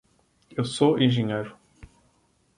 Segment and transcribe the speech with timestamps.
[0.57, 1.55] Eu sou engenheiro.